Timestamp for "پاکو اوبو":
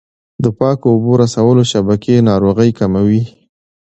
0.59-1.11